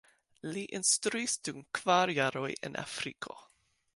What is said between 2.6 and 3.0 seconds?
en